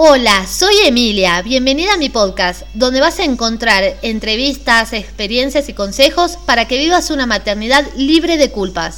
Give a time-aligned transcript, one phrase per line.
[0.00, 6.36] Hola, soy Emilia, bienvenida a mi podcast, donde vas a encontrar entrevistas, experiencias y consejos
[6.36, 8.94] para que vivas una maternidad libre de culpas.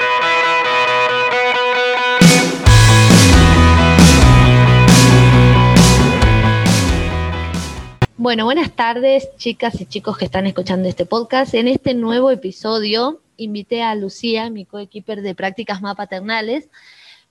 [8.19, 11.55] Bueno, buenas tardes chicas y chicos que están escuchando este podcast.
[11.55, 16.69] En este nuevo episodio invité a Lucía, mi coequiper de prácticas más paternales,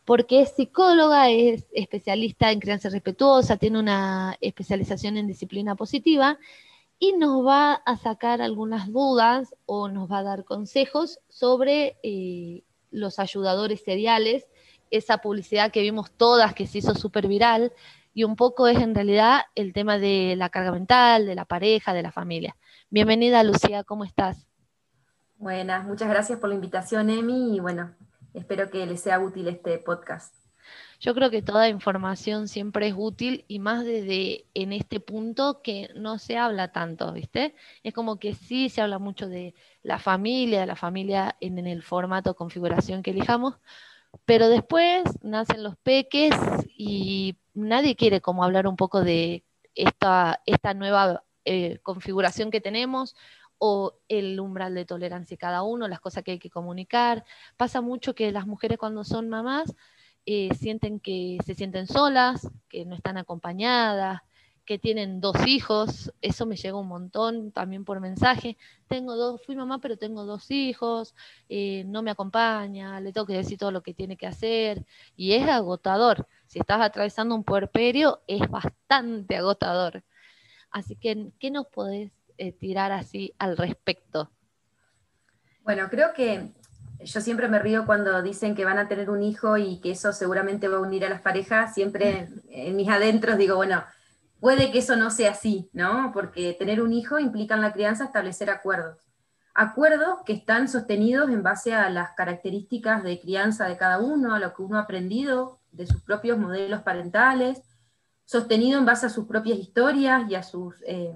[0.10, 6.40] porque es psicóloga, es especialista en crianza respetuosa, tiene una especialización en disciplina positiva
[6.98, 12.64] y nos va a sacar algunas dudas o nos va a dar consejos sobre eh,
[12.90, 14.48] los ayudadores seriales,
[14.90, 17.72] esa publicidad que vimos todas que se hizo súper viral
[18.12, 21.94] y un poco es en realidad el tema de la carga mental, de la pareja,
[21.94, 22.56] de la familia.
[22.90, 24.48] Bienvenida Lucía, ¿cómo estás?
[25.38, 27.92] Buenas, muchas gracias por la invitación, Emi, y bueno,
[28.40, 30.34] Espero que les sea útil este podcast.
[31.02, 35.90] Yo creo que toda información siempre es útil y más desde en este punto que
[35.96, 37.54] no se habla tanto, ¿viste?
[37.84, 41.84] Es como que sí se habla mucho de la familia, de la familia en, el
[41.84, 43.56] formato configuración que elijamos,
[44.24, 46.34] pero después nacen los peques
[46.78, 49.44] y nadie quiere como hablar un poco de
[49.76, 53.16] esta, esta nueva eh, configuración que tenemos
[53.60, 57.26] o el umbral de tolerancia de cada uno, las cosas que hay que comunicar.
[57.58, 59.76] Pasa mucho que las mujeres cuando son mamás
[60.26, 64.22] eh, sienten que se sienten solas, que no están acompañadas,
[64.70, 68.56] que tienen dos hijos, eso me llega un montón también por mensaje.
[68.88, 71.16] Tengo dos, fui mamá, pero tengo dos hijos,
[71.50, 74.86] eh, no me acompaña, le tengo que decir todo lo que tiene que hacer,
[75.18, 76.28] y es agotador.
[76.46, 80.04] Si estás atravesando un puerperio, es bastante agotador.
[80.70, 84.32] Así que, ¿qué nos podés eh, tirar así al respecto?
[85.64, 86.54] Bueno, creo que
[87.04, 90.14] yo siempre me río cuando dicen que van a tener un hijo y que eso
[90.14, 91.74] seguramente va a unir a las parejas.
[91.74, 93.84] Siempre en mis adentros digo, bueno,
[94.40, 96.12] puede que eso no sea así, ¿no?
[96.14, 98.98] Porque tener un hijo implica en la crianza establecer acuerdos.
[99.54, 104.40] Acuerdos que están sostenidos en base a las características de crianza de cada uno, a
[104.40, 107.62] lo que uno ha aprendido de sus propios modelos parentales,
[108.26, 111.14] sostenido en base a sus propias historias y a sus eh,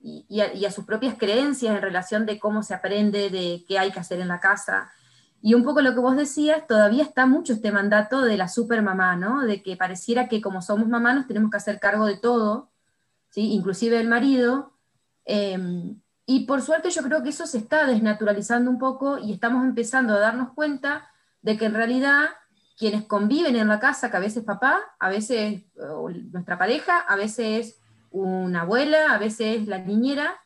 [0.00, 4.00] y, a, sus propias creencias en relación de cómo se aprende, de qué hay que
[4.00, 4.90] hacer en la casa.
[5.42, 9.16] Y un poco lo que vos decías, todavía está mucho este mandato de la supermamá,
[9.16, 9.42] ¿no?
[9.42, 12.70] De que pareciera que como somos mamá nos tenemos que hacer cargo de todo,
[13.30, 13.52] ¿sí?
[13.52, 14.72] Inclusive el marido.
[15.24, 19.64] Em, y por suerte yo creo que eso se está desnaturalizando un poco y estamos
[19.64, 21.08] empezando a darnos cuenta
[21.42, 22.26] de que en realidad
[22.76, 25.62] quienes conviven en la casa, que a veces papá, a veces
[26.32, 27.78] nuestra pareja, a veces
[28.22, 30.40] una abuela, a veces la niñera,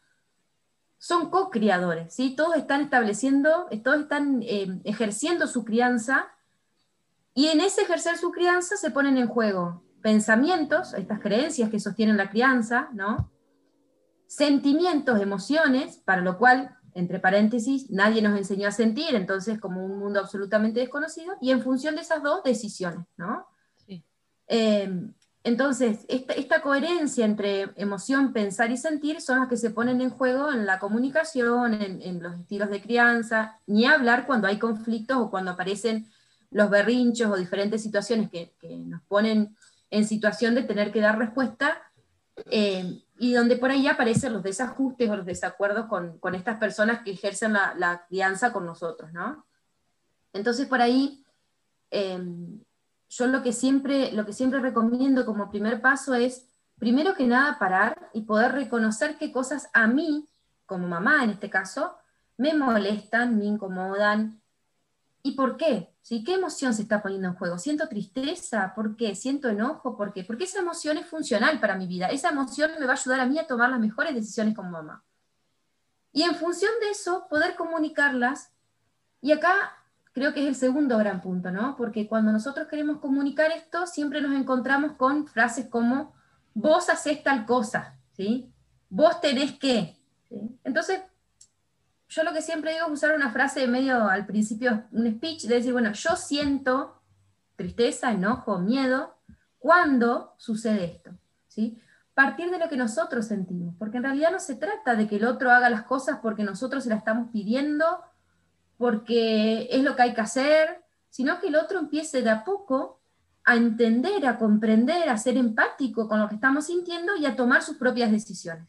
[0.98, 2.36] son co-criadores, ¿sí?
[2.36, 6.28] Todos están estableciendo, todos están eh, ejerciendo su crianza
[7.34, 12.16] y en ese ejercer su crianza se ponen en juego pensamientos, estas creencias que sostienen
[12.16, 13.30] la crianza, ¿no?
[14.26, 19.98] Sentimientos, emociones, para lo cual, entre paréntesis, nadie nos enseñó a sentir, entonces como un
[19.98, 23.46] mundo absolutamente desconocido, y en función de esas dos decisiones, ¿no?
[23.76, 24.04] Sí.
[24.48, 30.10] Eh, entonces, esta, coherencia entre emoción, pensar y sentir son las que se ponen en
[30.10, 35.30] juego en la comunicación, en, los estilos de crianza, ni hablar cuando hay conflictos o
[35.30, 36.10] cuando aparecen
[36.50, 38.52] los berrinchos o diferentes situaciones que,
[38.84, 39.56] nos ponen
[39.88, 41.90] en situación de tener que dar respuesta,
[42.50, 47.12] eh, y donde por ahí aparecen los desajustes o los desacuerdos con, estas personas que
[47.12, 49.46] ejercen la, crianza con nosotros, ¿no?
[50.34, 51.24] Entonces, por ahí...
[51.90, 52.20] Eh,
[53.10, 56.46] yo lo que, siempre, lo que siempre recomiendo como primer paso es,
[56.78, 60.28] primero que nada, parar y poder reconocer qué cosas a mí,
[60.64, 61.96] como mamá en este caso,
[62.38, 64.40] me molestan, me incomodan,
[65.22, 65.94] y por qué.
[66.02, 66.24] ¿Sí?
[66.24, 67.58] ¿Qué emoción se está poniendo en juego?
[67.58, 68.72] ¿Siento tristeza?
[68.74, 69.14] ¿Por qué?
[69.14, 69.96] ¿Siento enojo?
[69.96, 70.24] ¿Por qué?
[70.24, 72.06] Porque esa emoción es funcional para mi vida.
[72.06, 75.04] Esa emoción me va a ayudar a mí a tomar las mejores decisiones como mamá.
[76.12, 78.50] Y en función de eso, poder comunicarlas.
[79.20, 79.79] Y acá
[80.12, 81.76] creo que es el segundo gran punto, ¿no?
[81.76, 86.14] Porque cuando nosotros queremos comunicar esto, siempre nos encontramos con frases como,
[86.54, 88.52] vos haces tal cosa, ¿sí?
[88.88, 89.96] Vos tenés que.
[90.64, 91.00] Entonces,
[92.08, 95.44] yo lo que siempre digo es usar una frase de medio al principio, un speech,
[95.44, 97.00] de decir, bueno, yo siento
[97.54, 99.16] tristeza, enojo, miedo,
[99.58, 101.12] cuando sucede esto,
[101.46, 101.78] ¿sí?
[102.14, 105.24] Partir de lo que nosotros sentimos, porque en realidad no se trata de que el
[105.24, 108.02] otro haga las cosas porque nosotros se las estamos pidiendo
[108.80, 112.98] porque es lo que hay que hacer, sino que el otro empiece de a poco
[113.44, 117.62] a entender, a comprender, a ser empático con lo que estamos sintiendo y a tomar
[117.62, 118.66] sus propias decisiones.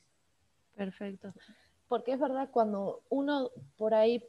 [0.75, 1.33] Perfecto.
[1.87, 4.21] Porque es verdad, cuando uno por ahí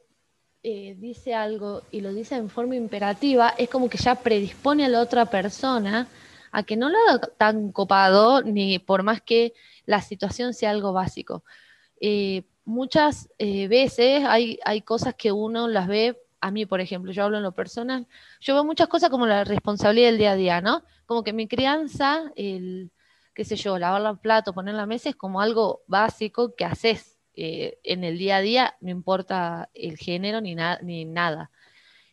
[0.63, 4.89] eh, dice algo y lo dice en forma imperativa, es como que ya predispone a
[4.89, 6.07] la otra persona
[6.53, 9.53] a que no lo haga tan copado, ni por más que
[9.85, 11.43] la situación sea algo básico.
[11.99, 17.11] Eh, muchas eh, veces hay, hay cosas que uno las ve, a mí por ejemplo,
[17.11, 18.07] yo hablo en lo personal,
[18.39, 20.83] yo veo muchas cosas como la responsabilidad del día a día, ¿no?
[21.05, 22.91] Como que mi crianza, el,
[23.33, 27.19] qué sé yo, lavar los platos, poner la mesa es como algo básico que haces
[27.35, 31.51] eh, en el día a día, no importa el género ni, ni nada.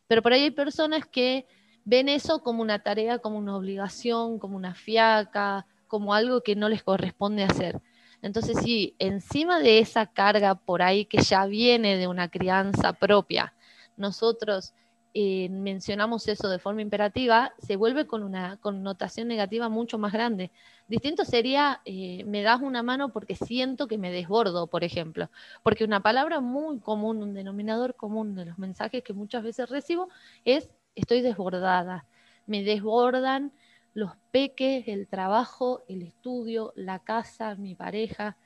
[0.06, 1.46] Pero por ahí hay personas que
[1.84, 6.68] ven eso como una tarea, como una obligación, como una fiaca, como algo que no
[6.68, 7.80] les corresponde hacer.
[8.22, 13.54] Entonces, sí, encima de esa carga por ahí que ya viene de una crianza propia,
[13.96, 14.74] nosotros
[15.12, 20.52] eh, mencionamos eso de forma imperativa, se vuelve con una connotación negativa mucho más grande.
[20.86, 25.28] Distinto sería, eh, me das una mano porque siento que me desbordo, por ejemplo,
[25.64, 30.08] porque una palabra muy común, un denominador común de los mensajes que muchas veces recibo
[30.44, 32.06] es estoy desbordada,
[32.46, 33.52] me desbordan
[33.94, 38.36] los peques, el trabajo, el estudio, la casa, mi pareja,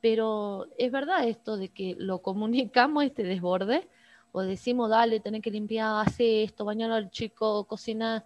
[0.00, 3.88] pero es verdad esto de que lo comunicamos este desborde,
[4.32, 8.24] o decimos, dale, tenés que limpiar, hace esto, bañar al chico, cocinar,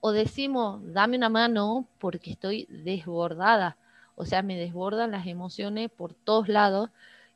[0.00, 3.76] o decimos, dame una mano porque estoy desbordada,
[4.16, 6.90] o sea, me desbordan las emociones por todos lados,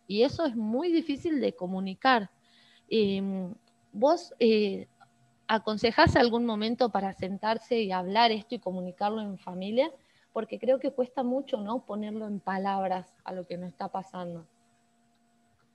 [0.07, 2.31] y eso es muy difícil de comunicar.
[2.89, 3.55] Em,
[3.93, 4.89] vos eh,
[5.49, 9.91] aconsejás algún momento para sentarse y hablar esto y comunicarlo en familia?
[10.33, 11.85] Porque creo que cuesta mucho, ¿no?
[11.85, 14.47] Ponerlo en palabras a lo que nos está pasando.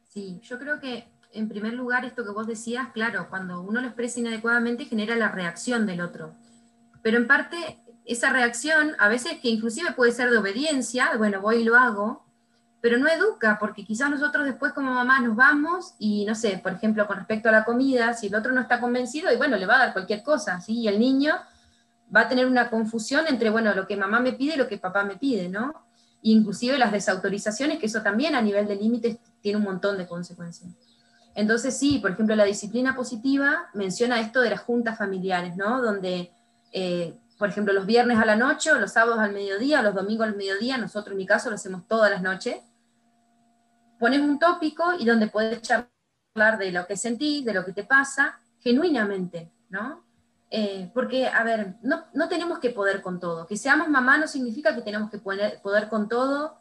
[0.03, 3.87] Sí, yo creo que en primer lugar, esto que vos decías, claro, cuando uno lo
[3.87, 6.35] expresa inadecuadamente genera la reacción del otro.
[7.01, 11.57] Pero en parte, esa reacción, a veces que inclusive puede ser de obediencia, bueno, voy
[11.57, 12.23] y lo hago,
[12.83, 16.73] pero no educa, porque quizás nosotros después como mamá nos vamos y, no sé, por
[16.73, 19.65] ejemplo, con respecto a la comida, si el otro no está convencido, y bueno, le
[19.65, 20.81] va a dar cualquier cosa, ¿sí?
[20.81, 21.33] Y el niño
[22.13, 24.77] va a tener una confusión entre, bueno, lo que mamá me pide y lo que
[24.77, 25.83] papá me pide, ¿no?
[26.23, 30.71] inclusive las desautorizaciones, que eso también a nivel de límites tiene un montón de consecuencias.
[31.35, 35.81] Entonces sí, por ejemplo, la disciplina positiva menciona esto de las juntas familiares, ¿no?
[35.81, 36.31] Donde,
[36.71, 40.35] eh, por ejemplo, los viernes a la noche, los sábados al mediodía, los domingos al
[40.35, 42.57] mediodía, nosotros en mi caso lo hacemos todas las noches,
[44.03, 47.85] pones un tópico y donde puedes charlar de lo que sentís, de lo que te
[47.85, 50.03] pasa, genuinamente, ¿no?
[50.51, 53.47] Eh, porque, a ver, no, no, tenemos que poder con todo.
[53.47, 56.57] Que seamos mamá no significa que tenemos que poder, con todo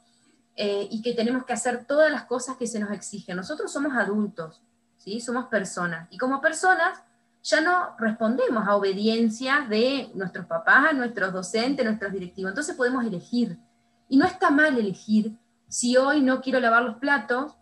[0.55, 3.39] eh, y que tenemos que hacer todas las cosas que se nos exigen.
[3.39, 4.63] Nosotros somos adultos,
[4.97, 5.21] ¿sí?
[5.21, 7.03] somos personas, y como personas
[7.43, 13.59] ya no respondemos a obediencia de nuestros papás, nuestros docentes, nuestros directivos, entonces podemos elegir.
[14.09, 15.37] Y no está mal elegir
[15.73, 17.57] si hoy no quiero lavar los platos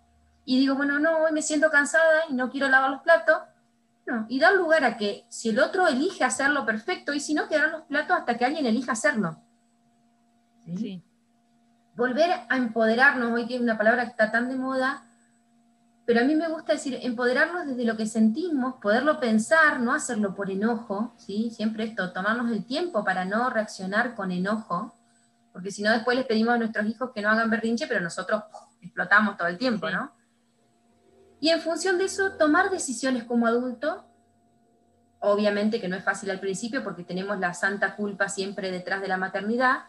[0.44, 3.38] y digo, bueno, no, hoy me siento cansada y no quiero lavar los platos,
[4.06, 7.46] no, y dar lugar a que si el otro elige hacerlo perfecto y si no,
[7.48, 9.40] quedarán los platos hasta que alguien elija hacerlo.
[10.64, 11.04] ¿Sí?
[12.00, 15.04] volver a empoderarnos, hoy que es una palabra que está tan de moda,
[16.06, 20.34] pero a mí me gusta decir empoderarnos desde lo que sentimos, poderlo pensar, no hacerlo
[20.34, 21.50] por enojo, ¿sí?
[21.50, 24.94] siempre esto, tomarnos el tiempo para no reaccionar con enojo,
[25.52, 28.42] porque si no después les pedimos a nuestros hijos que no hagan berrinche, pero nosotros
[28.80, 30.12] explotamos todo el tiempo, ¿no?
[31.40, 34.04] Y en función de eso, tomar decisiones como adulto,
[35.20, 39.08] obviamente que no es fácil al principio porque tenemos la santa culpa siempre detrás de
[39.08, 39.84] la maternidad,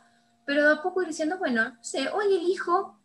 [0.45, 2.99] pero de a poco ir diciendo, bueno, no sé, hoy elijo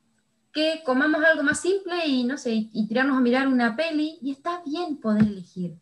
[0.52, 4.33] que comamos algo más simple y no sé, y, tirarnos a mirar una peli, y
[4.33, 5.78] está bien poder elegir.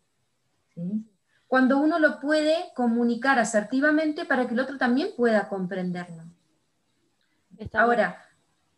[1.47, 6.23] Cuando uno lo puede comunicar asertivamente para que el otro también pueda comprenderlo.
[7.73, 8.21] Ahora,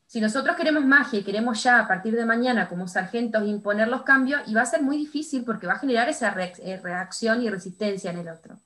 [0.07, 4.03] si nosotros queremos magia y queremos ya a partir de mañana como sargentos imponer los
[4.03, 7.49] cambios, y va a ser muy difícil porque va a generar esa eh, reacción y
[7.49, 8.57] resistencia en el otro.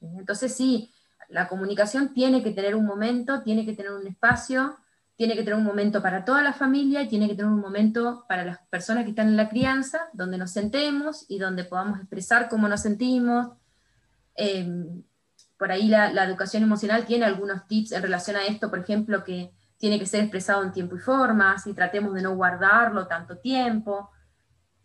[0.00, 0.92] Entonces sí,
[1.28, 4.76] la comunicación tiene que tener un momento, tiene que tener un espacio,
[5.16, 8.24] tiene que tener un momento para toda la familia y tiene que tener un momento
[8.28, 12.48] para las personas que están en la crianza, donde nos sentemos y donde podamos expresar
[12.48, 13.48] cómo nos sentimos.
[14.34, 15.02] Em,
[15.58, 19.52] por ahí la, educación emocional tiene algunos tips en relación a esto, por ejemplo, que
[19.76, 24.10] tiene que ser expresado en tiempo y forma, si tratemos de no guardarlo tanto tiempo,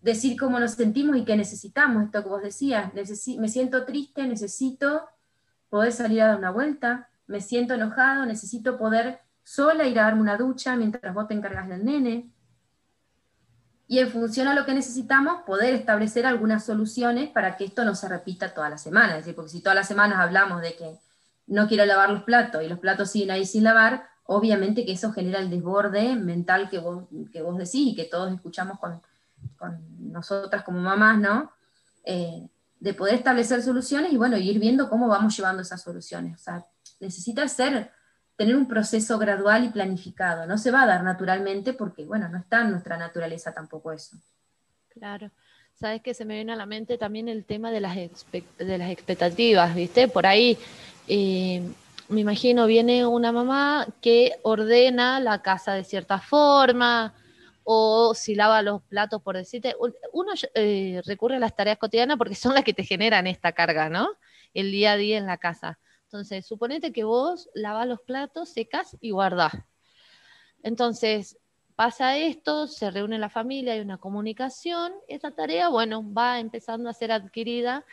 [0.01, 5.07] decir cómo nos sentimos y qué necesitamos, esto que vos decías, me siento triste, necesito
[5.69, 10.21] poder salir a dar una vuelta, me siento enojado, necesito poder sola ir a darme
[10.21, 12.31] una ducha mientras vos te encargas del nene.
[13.91, 17.95] Y en función a lo que necesitamos, poder establecer algunas soluciones para que esto no
[17.95, 19.13] se repita toda la semana.
[19.13, 20.99] Es decir, porque si todas las semanas hablamos de que
[21.47, 25.11] no quiero lavar los platos y los platos siguen ahí sin lavar, obviamente que eso
[25.11, 29.01] genera el desborde mental que vos, que vos decís y que todos escuchamos con,
[29.57, 31.51] con nosotras como mamás, ¿no?
[32.03, 32.47] Eh,
[32.79, 36.39] de poder establecer soluciones y bueno, ir viendo cómo vamos llevando esas soluciones.
[36.39, 36.63] O sea,
[36.99, 37.91] necesita ser,
[38.39, 40.47] tener un proceso gradual y planificado.
[40.47, 44.15] No se va a dar naturalmente porque, bueno, no está en nuestra naturaleza tampoco eso.
[44.87, 45.29] Claro.
[45.73, 48.91] Sabes que se me viene a la mente también el tema de las, de las
[48.91, 50.07] expectativas, ¿viste?
[50.07, 50.57] Por ahí,
[51.09, 51.61] eh,
[52.07, 57.13] me imagino, viene una mamá que ordena la casa de cierta forma,
[57.65, 59.75] o si lava los platos, por decirte,
[60.13, 63.89] uno eh, recurre a las tareas cotidianas porque son las que te generan esta carga,
[63.89, 64.07] ¿no?
[64.53, 65.77] El día a día en la casa.
[66.09, 69.53] Entonces, suponete que vos lavas los platos, secas y guardás.
[70.63, 71.37] Entonces,
[71.75, 76.93] pasa esto, se reúne la familia, hay una comunicación, esa tarea, bueno, va empezando a
[76.93, 77.85] ser adquirida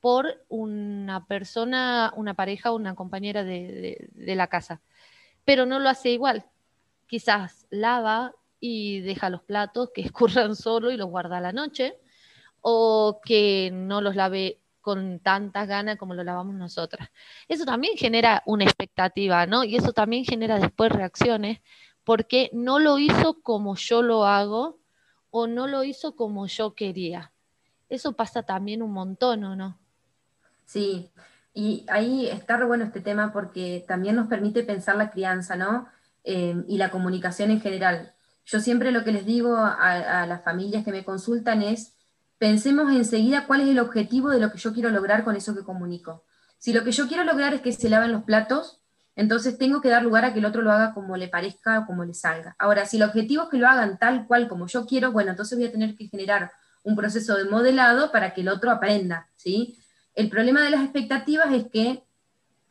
[0.00, 4.80] por una persona, una pareja, una compañera de, la casa,
[5.44, 6.46] pero no lo hace igual.
[7.06, 11.96] Quizás lava y deja los platos que escurran solo y los guarda la noche,
[12.62, 17.08] o que no los lave con tantas ganas como lo lavamos nosotras.
[17.48, 19.64] Eso también genera una expectativa, ¿no?
[19.64, 21.60] Y eso también genera después reacciones
[22.04, 24.80] porque no lo hizo como yo lo hago
[25.30, 27.32] o no lo hizo como yo quería.
[27.88, 29.78] Eso pasa también un montón, ¿o no?
[30.64, 31.10] Sí,
[31.52, 35.88] y ahí está re bueno este tema porque también nos permite pensar la crianza, ¿no?
[36.24, 38.14] Eh, y la comunicación en general.
[38.44, 41.94] Yo siempre lo que les digo a las familias que me consultan es,
[42.40, 45.62] pensemos enseguida cuál es el objetivo de lo que yo quiero lograr con eso que
[45.62, 46.24] comunico.
[46.58, 48.80] Si lo que yo quiero lograr es que se laven los platos,
[49.14, 51.86] entonces tengo que dar lugar a que el otro lo haga como le parezca o
[51.86, 52.56] como le salga.
[52.58, 55.58] Ahora, si el objetivo es que lo hagan tal cual como yo quiero, bueno, entonces
[55.58, 56.50] voy a tener que generar
[56.82, 59.78] un proceso de modelado para que el otro aprenda, ¿sí?
[60.14, 62.04] El problema de las expectativas es que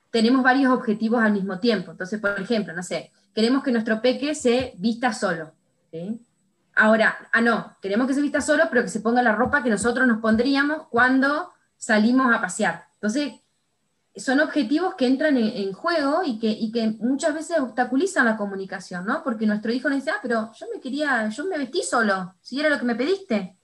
[0.09, 1.91] tenemos varios objetivos al mismo tiempo.
[1.91, 5.53] Entonces, por ejemplo, no sé, queremos que nuestro peque se vista solo.
[6.79, 9.69] Ahora, ah, no, queremos que se vista solo, pero que se ponga la ropa que
[9.69, 12.87] nosotros nos pondríamos cuando salimos a pasear.
[12.93, 13.33] Entonces,
[14.15, 19.23] son objetivos que entran en, juego y que, que, muchas veces obstaculizan la comunicación, ¿no?
[19.23, 22.61] Porque nuestro hijo nos dice, ah, pero yo me quería, yo me vestí solo, si
[22.61, 23.57] era lo que me pediste.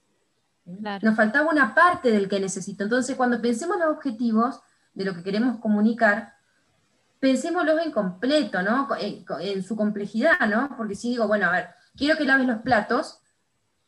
[0.66, 2.84] Nos faltaba una parte del que necesito.
[2.84, 4.60] Entonces, cuando pensemos los objetivos
[4.92, 6.34] de lo que queremos comunicar,
[7.18, 8.88] pensémoslos en completo, ¿no?
[9.00, 10.76] En, en su complejidad, ¿no?
[10.76, 13.20] Porque si digo, bueno, a ver, quiero que laves los platos,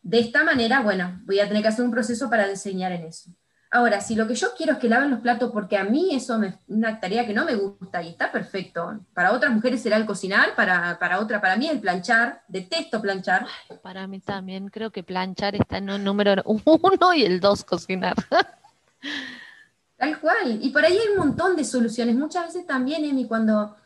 [0.03, 3.31] de esta manera, bueno, voy a tener que hacer un proceso para enseñar en eso.
[3.71, 6.43] Ahora, si lo que yo quiero es que laven los platos porque a mí eso
[6.43, 9.01] es una tarea que no me gusta y está perfecto.
[9.13, 12.43] Para otras mujeres será el cocinar, para, para otra, para mí el planchar.
[12.49, 13.47] Detesto planchar.
[13.83, 18.15] para mí también creo que planchar está en un número uno y el dos cocinar.
[19.99, 20.59] Tal cual.
[20.63, 22.15] Y por ahí hay un montón de soluciones.
[22.15, 23.77] Muchas veces también, Emi, cuando,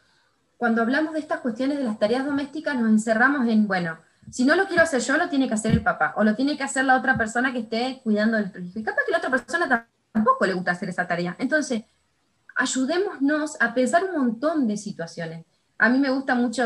[0.59, 3.99] cuando hablamos de estas cuestiones de las tareas domésticas, nos encerramos en, bueno,
[4.33, 6.57] si no lo quiero hacer yo, lo tiene que hacer el papá, o lo tiene
[6.57, 8.79] que hacer la otra persona que esté cuidando del hijo.
[8.79, 11.37] Y capaz que la otra persona tampoco le gusta hacer esa tarea.
[11.39, 11.83] Entonces,
[12.57, 15.45] ayudémonos a pensar un montón de situaciones.
[15.77, 16.65] A mí me gusta mucho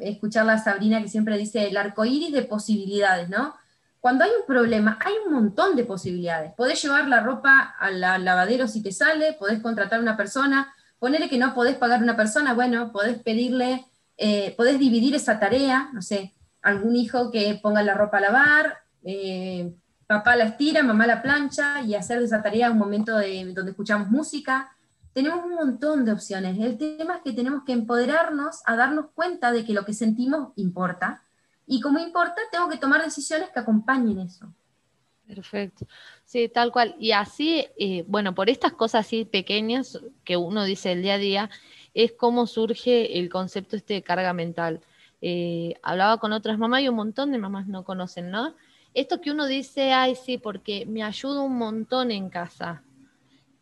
[0.00, 3.56] escuchar a Sabrina que siempre dice el arco iris de posibilidades, ¿no?
[3.98, 6.52] Cuando hay un problema, hay un montón de posibilidades.
[6.54, 11.28] Podés llevar la ropa al lavadero si te sale, podés contratar a una persona, ponerle
[11.28, 15.90] que no podés pagar a una persona, bueno, podés pedirle, eh, podés dividir esa tarea,
[15.92, 16.34] no sé,
[16.68, 19.74] algún hijo que ponga la ropa a lavar, eh,
[20.06, 24.08] papá la estira, mamá la plancha y hacer esa tarea un momento de, donde escuchamos
[24.08, 24.74] música.
[25.12, 26.58] Tenemos un montón de opciones.
[26.58, 30.52] El tema es que tenemos que empoderarnos a darnos cuenta de que lo que sentimos
[30.56, 31.22] importa.
[31.66, 34.52] Y como importa, tengo que tomar decisiones que acompañen eso.
[35.26, 35.86] Perfecto.
[36.24, 36.96] Sí, tal cual.
[36.98, 41.18] Y así, eh, bueno, por estas cosas así pequeñas que uno dice el día a
[41.18, 41.50] día,
[41.92, 44.80] es cómo surge el concepto este de carga mental.
[45.20, 48.54] Eh, hablaba con otras mamás y un montón de mamás no conocen, ¿no?
[48.94, 52.82] Esto que uno dice, ay, sí, porque me ayuda un montón en casa.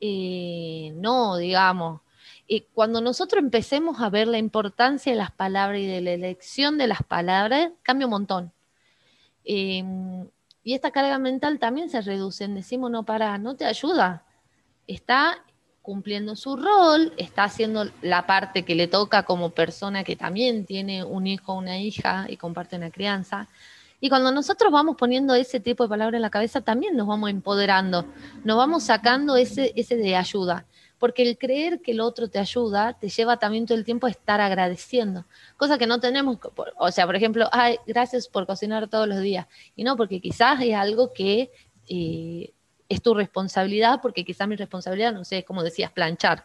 [0.01, 2.01] Eh, no, digamos.
[2.75, 6.87] cuando nosotros empecemos a ver la importancia de las palabras y de la elección de
[6.87, 8.53] las palabras, cambia un montón.
[9.45, 10.29] Em,
[10.63, 12.47] y esta carga mental también se reduce.
[12.49, 14.25] Decimos, no, para, no te ayuda.
[14.87, 15.45] Está
[15.87, 21.05] cumpliendo su rol, está haciendo la parte que le toca como persona que también tiene
[21.05, 23.47] un hijo una hija y comparte una crianza.
[24.01, 27.31] Y cuando nosotros vamos poniendo ese tipo de palabras en la cabeza, también nos vamos
[27.31, 28.05] empoderando,
[28.43, 30.67] nos vamos sacando ese, ese de ayuda.
[30.99, 34.11] Porque el creer que el otro te ayuda te lleva también todo el tiempo a
[34.11, 35.25] estar agradeciendo,
[35.57, 36.39] cosa que no tenemos,
[36.79, 39.47] o sea, por ejemplo, ay, gracias por cocinar todos los días.
[39.77, 41.53] Y no, porque quizás es algo que
[41.89, 42.55] eh,
[42.89, 46.45] es tu responsabilidad, porque quizás mi responsabilidad, no sé, como decías, planchar.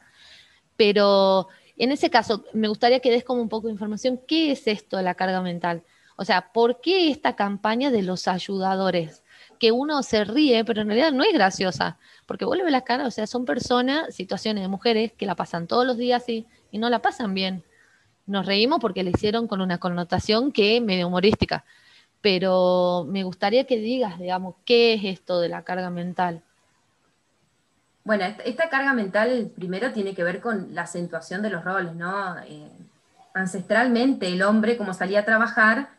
[0.76, 4.68] Pero en ese caso, me gustaría que des como un poco de información, ¿qué es
[4.68, 5.84] esto de la carga mental?
[6.18, 9.24] O sea, ¿por qué esta campaña de los ayudadores?
[9.62, 13.12] que uno se ríe, pero en realidad no es graciosa, porque vuelve la cara, o
[13.12, 16.90] sea, son personas, situaciones de mujeres que la pasan todos los días y, y no
[16.90, 17.64] la pasan bien.
[18.26, 21.64] Nos reímos porque le hicieron con una connotación que es medio humorística,
[22.22, 26.42] pero me gustaría que digas, digamos, qué es esto de la carga mental.
[28.04, 32.38] Bueno, esta, carga mental primero tiene que ver con la acentuación de los roles, ¿no?
[32.40, 32.72] Eh,
[33.34, 35.90] ancestralmente el hombre, como salía a trabajar,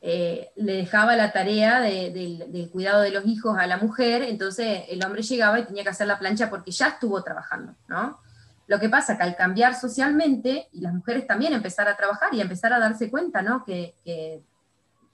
[0.00, 5.04] eh, le dejaba la tarea del cuidado de los hijos a la mujer, entonces el
[5.04, 8.18] hombre llegaba y tenía que hacer la plancha porque ya estuvo trabajando, ¿no?
[8.66, 12.40] Lo que pasa que al cambiar socialmente, y las mujeres también empezar a trabajar y
[12.40, 13.64] empezar a darse cuenta, ¿no?
[13.64, 13.94] Que,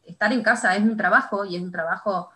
[0.09, 2.31] estar en casa es un trabajo y es un trabajo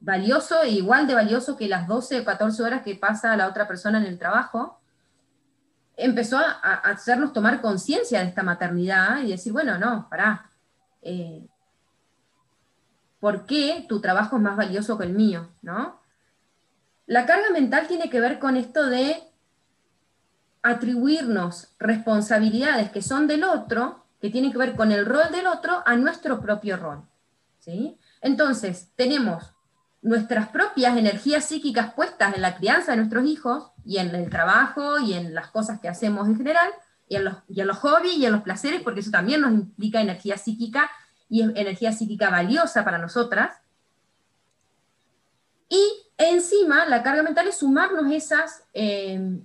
[0.00, 3.98] valioso igual de valioso que las 12 o 14 horas que pasa la otra persona
[3.98, 4.80] en el trabajo,
[5.96, 6.50] empezó a,
[6.84, 10.50] hacernos tomar conciencia de esta maternidad y decir, bueno, no, pará,
[11.02, 11.46] eh,
[13.20, 15.48] ¿por qué tu trabajo es más valioso que el mío?
[15.62, 16.00] ¿no?
[17.06, 19.22] La carga mental tiene que ver con esto de
[20.62, 25.84] atribuirnos responsabilidades que son del otro, que tienen que ver con el rol del otro,
[25.86, 27.08] a nuestro propio rol.
[27.60, 27.96] ¿sí?
[28.20, 29.54] Entonces, tenemos
[30.02, 34.98] nuestras propias energías psíquicas puestas en la crianza de nuestros hijos y en el trabajo
[34.98, 36.70] y en las cosas que hacemos en general,
[37.08, 39.52] y en los, y en los hobbies y en los placeres, porque eso también nos
[39.52, 40.90] implica energía psíquica
[41.28, 43.56] y energía psíquica valiosa para nosotras.
[45.68, 45.84] Y
[46.18, 49.38] encima la carga mental es sumarnos esas, eh,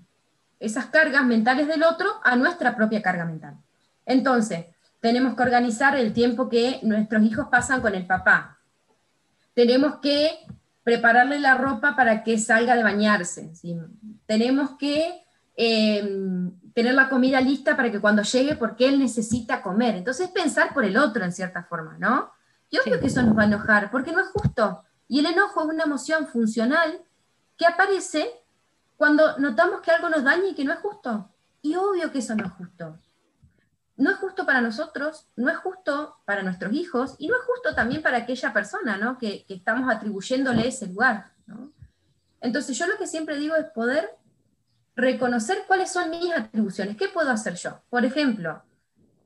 [0.59, 3.60] esas cargas mentales del otro a nuestra propia carga mental.
[4.05, 4.65] Entonces,
[4.99, 8.59] tenemos que organizar el tiempo que nuestros hijos pasan con el papá,
[9.53, 10.29] tenemos que
[10.83, 13.51] prepararle la ropa para que salga de bañarse.
[14.25, 15.23] Tenemos que
[15.55, 19.95] em, tener la comida lista para que cuando llegue, porque él necesita comer.
[19.95, 22.31] Entonces, pensar por el otro en cierta forma, ¿no?
[22.71, 24.83] Yo creo que eso nos va a enojar, porque no es justo.
[25.07, 27.01] Y el enojo es una emoción funcional
[27.57, 28.31] que aparece
[28.95, 31.29] cuando notamos que algo nos daña y que no es justo.
[31.61, 32.97] Y obvio que eso no es justo
[34.01, 37.75] no es justo para nosotros, no es justo para nuestros hijos y no es justo
[37.75, 39.19] también para aquella persona ¿no?
[39.19, 41.33] que, estamos atribuyéndole ese lugar.
[42.39, 44.09] Entonces yo lo que siempre digo es poder
[44.95, 47.79] reconocer cuáles son mis atribuciones, qué puedo hacer yo.
[47.91, 48.63] Por ejemplo,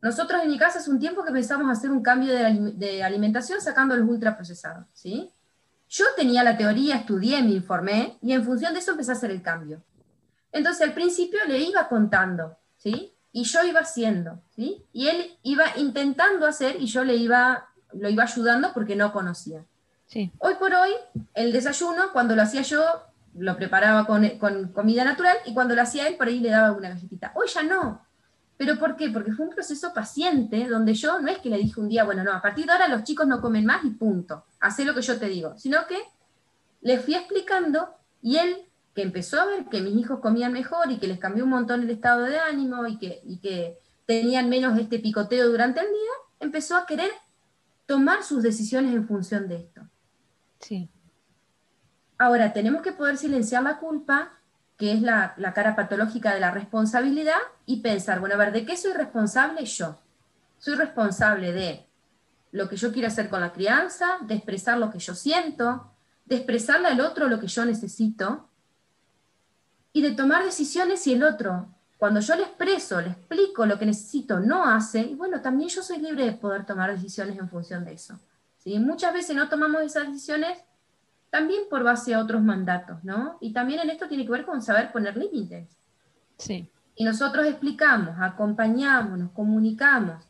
[0.01, 3.95] nosotros en mi casa hace un tiempo que pensamos hacer un cambio de, alimentación sacando
[3.95, 4.87] los ultraprocesados.
[4.91, 5.31] ¿sí?
[5.87, 9.31] Yo tenía la teoría, estudié, me informé y en función de eso empecé a hacer
[9.31, 9.81] el cambio.
[10.51, 13.14] Entonces al principio le iba contando, ¿sí?
[13.35, 14.81] Y yo iba haciendo, ¿sí?
[14.93, 19.65] Y él iba intentando hacer y yo le iba, lo iba ayudando porque no conocía.
[20.05, 20.31] Sí.
[20.39, 20.91] Hoy por hoy,
[21.33, 22.81] el desayuno, cuando lo hacía yo,
[23.37, 26.71] lo preparaba con, con, comida natural y cuando lo hacía él, por ahí le daba
[26.71, 27.33] una galletita.
[27.35, 28.05] Hoy ya no.
[28.55, 29.09] ¿Pero por qué?
[29.09, 32.23] Porque fue un proceso paciente donde yo no es que le dije un día, bueno,
[32.23, 35.01] no, a partir de ahora los chicos no comen más y punto, hacé lo que
[35.01, 36.01] yo te digo, sino que
[36.79, 38.65] le fui explicando y él
[38.95, 41.83] que empezó a ver que mis hijos comían mejor y que les cambió un montón
[41.83, 46.77] el estado de ánimo y que, que tenían menos este picoteo durante el día, empezó
[46.77, 47.11] a querer
[47.85, 49.81] tomar sus decisiones en función de esto.
[50.61, 50.89] Sí.
[52.17, 54.39] Ahora, tenemos que poder silenciar la culpa,
[54.77, 58.65] que es la, la, cara patológica de la responsabilidad, y pensar, bueno, a ver, ¿de
[58.65, 59.99] qué soy responsable yo?
[60.57, 61.85] Soy responsable de
[62.51, 65.91] lo que yo quiero hacer con la crianza, de expresar lo que yo siento,
[66.23, 68.49] de expresarle al otro lo que yo necesito,
[69.95, 73.85] y de tomar decisiones si el otro, cuando yo le expreso, le explico lo que
[73.85, 77.85] necesito, no hace, y bueno, también yo soy libre de poder tomar decisiones en función
[77.85, 78.19] de eso.
[78.57, 78.77] ¿sí?
[78.77, 80.59] Muchas veces no tomamos esas decisiones
[81.29, 83.37] también por base a otros mandatos, ¿no?
[83.39, 85.69] Y también en esto tiene que ver con saber poner límites.
[86.39, 86.69] Sí.
[86.97, 90.25] Y nosotros explicamos, acompañamos, nos comunicamos.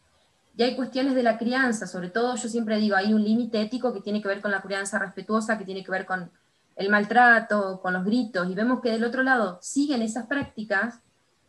[0.55, 3.91] Y hay cuestiones de la crianza, sobre todo yo siempre digo, hay un límite ético
[3.95, 6.29] que tiene que ver con la crianza respetuosa, que tiene que ver con
[6.75, 10.99] el maltrato, con los gritos, y vemos que del otro lado siguen esas prácticas,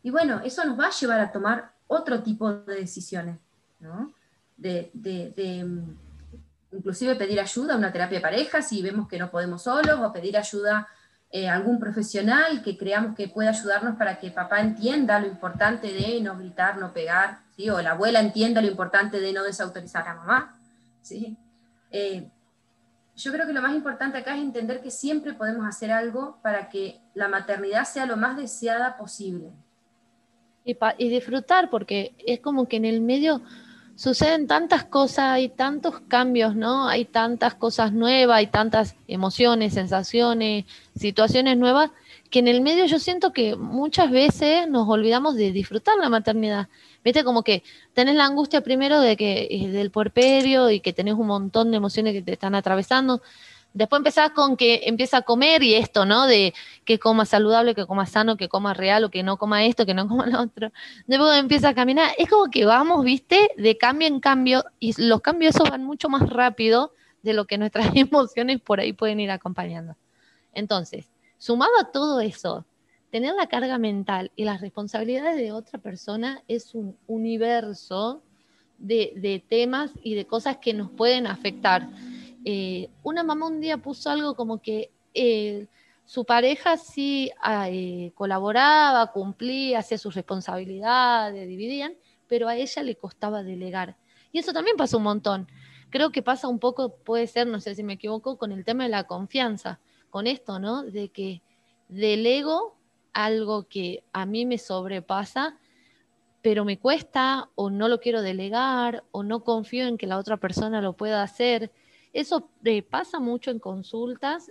[0.02, 3.38] y bueno, eso nos va a llevar a tomar otro tipo de decisiones,
[3.80, 4.12] ¿no?
[4.56, 4.90] De,
[5.64, 9.98] mm, inclusive pedir ayuda a una terapia de pareja si vemos que no podemos solos,
[10.00, 10.88] o pedir ayuda
[11.30, 16.20] eh, algún profesional que creamos que pueda ayudarnos para que papá entienda lo importante de
[16.20, 17.68] no gritar, no pegar, ¿sí?
[17.68, 20.56] o la abuela entienda lo importante de no desautorizar a mamá.
[21.02, 21.36] ¿sí?
[21.90, 22.30] Eh,
[23.16, 26.68] yo creo que lo más importante acá es entender que siempre podemos hacer algo para
[26.68, 29.52] que la maternidad sea lo más deseada posible.
[30.64, 33.40] Y, y disfrutar, porque es como que en el medio
[33.96, 36.86] suceden tantas cosas, hay tantos cambios, ¿no?
[36.86, 41.90] Hay tantas cosas nuevas, hay tantas emociones, sensaciones, situaciones nuevas,
[42.30, 46.68] que en el medio yo siento que muchas veces nos olvidamos de disfrutar la maternidad.
[47.02, 47.62] Viste, como que
[47.94, 52.12] tenés la angustia primero de que del puerperio y que tenés un montón de emociones
[52.12, 53.22] que te están atravesando,
[53.76, 56.26] Después empezás con que empieza a comer y esto, ¿no?
[56.26, 56.54] De
[56.86, 59.92] que coma saludable, que coma sano, que coma real o que no coma esto, que
[59.92, 60.72] no coma lo otro.
[61.06, 62.12] Después empieza a caminar.
[62.16, 66.08] Es como que vamos, viste, de cambio en cambio y los cambios esos van mucho
[66.08, 69.94] más rápido de lo que nuestras emociones por ahí pueden ir acompañando.
[70.54, 72.64] Entonces, sumado a todo eso,
[73.10, 78.22] tener la carga mental y las responsabilidades de otra persona es un universo
[78.78, 81.86] de, temas y de cosas que nos pueden afectar.
[82.48, 85.66] Eh, una mamá un día puso algo como que eh,
[86.04, 91.96] su pareja sí ah, eh, colaboraba, cumplía, hacía sus responsabilidades, dividían,
[92.28, 93.96] pero a ella le costaba delegar.
[94.30, 95.48] Y eso también pasa un montón.
[95.90, 98.84] Creo que pasa un poco, puede ser, no sé si me equivoco, con el tema
[98.84, 100.84] de la confianza, con esto, ¿no?
[100.84, 101.42] De que
[101.88, 102.76] delego
[103.12, 105.58] algo que a mí me sobrepasa
[106.46, 110.36] pero me cuesta o no lo quiero delegar o no confío en que la otra
[110.36, 111.72] persona lo pueda hacer.
[112.16, 114.50] Eso eh, pasa mucho en consultas.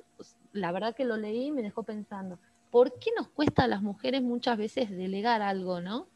[0.53, 2.37] La verdad que lo leí y me dejó pensando,
[2.69, 6.07] ¿por qué nos cuesta a las mujeres muchas veces delegar algo, no?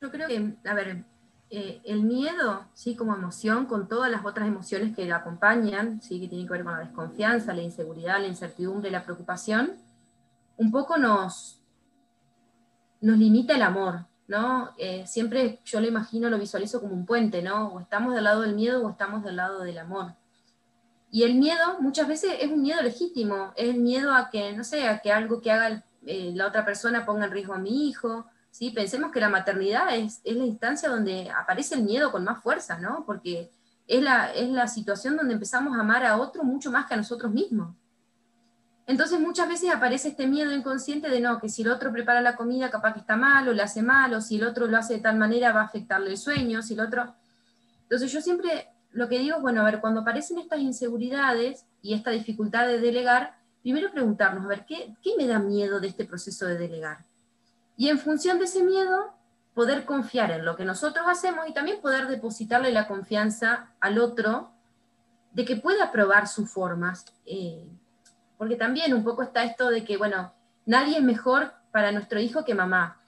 [0.00, 1.04] Yo creo que, a ver,
[1.50, 6.20] eh, el miedo, sí, como emoción, con todas las otras emociones que la acompañan, sí,
[6.20, 9.72] que tienen que ver con la desconfianza, la inseguridad, la incertidumbre, la preocupación,
[10.56, 11.60] un poco nos,
[13.00, 14.74] nos limita el amor, ¿no?
[14.78, 17.68] Eh, siempre yo lo imagino, lo visualizo como un puente, ¿no?
[17.68, 20.14] O estamos del lado del miedo o estamos del lado del amor.
[21.10, 24.64] Y el miedo muchas veces es un miedo legítimo, es el miedo a que, no
[24.64, 27.88] sé, a que algo que haga eh, la otra persona ponga en riesgo a mi
[27.88, 28.70] hijo, ¿sí?
[28.70, 32.78] Pensemos que la maternidad es, es, la instancia donde aparece el miedo con más fuerza,
[32.78, 33.04] ¿no?
[33.06, 33.50] Porque
[33.86, 36.96] es la, es la situación donde empezamos a amar a otro mucho más que a
[36.96, 37.76] nosotros mismos.
[38.86, 42.36] Entonces muchas veces aparece este miedo inconsciente de no, que si el otro prepara la
[42.36, 44.94] comida capaz que está mal o le hace mal, o si el otro lo hace
[44.94, 47.14] de tal manera va a afectarle el sueño, si el otro...
[47.82, 51.94] Entonces yo siempre lo que digo es, bueno, a ver, cuando aparecen estas inseguridades y
[51.94, 56.04] esta dificultad de delegar, primero preguntarnos, a ver, ¿qué, qué me da miedo de este
[56.04, 57.04] proceso de delegar?
[57.76, 59.14] Y en función de ese miedo,
[59.54, 64.52] poder confiar en lo que nosotros hacemos y también poder depositarle la confianza al otro
[65.32, 67.06] de que pueda probar sus formas.
[67.26, 67.66] Eh,
[68.44, 70.34] porque también un poco está esto de que, bueno,
[70.66, 73.00] nadie es mejor para nuestro hijo que mamá.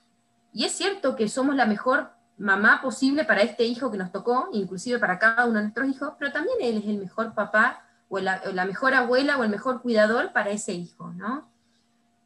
[0.51, 4.49] Y es cierto que somos la mejor mamá posible para este hijo que nos tocó,
[4.51, 8.17] inclusive para cada uno de nuestros hijos, pero también él es el mejor papá o
[8.17, 11.47] la, mejor abuela o el mejor cuidador para ese hijo, ¿no?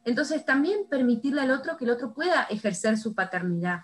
[0.06, 3.82] Entonces también permitirle al otro que el otro pueda ejercer su paternidad.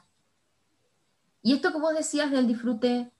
[1.42, 3.12] Y esto que vos decías del disfrute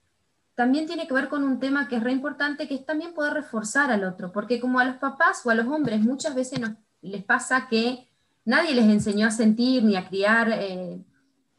[0.58, 3.32] también tiene que ver con un tema que es re importante, que es también poder
[3.32, 6.58] reforzar al otro, porque como a los papás o a los hombres muchas veces
[7.00, 8.08] les pasa que
[8.44, 10.98] nadie les enseñó a sentir ni a criar eh,